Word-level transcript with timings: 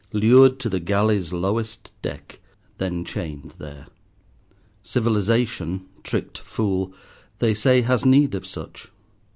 Lured 0.11 0.57
to 0.61 0.67
the 0.67 0.79
galley's 0.79 1.31
lowest 1.31 1.91
deck, 2.01 2.39
then 2.79 3.05
chained 3.05 3.53
there. 3.59 3.85
Civilization, 4.81 5.85
tricked 6.03 6.39
fool, 6.39 6.91
they 7.37 7.53
say 7.53 7.81
has 7.83 8.03
need 8.03 8.33
of 8.33 8.47
such. 8.47 8.89